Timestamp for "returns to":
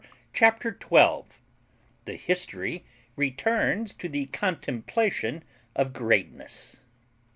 3.15-4.09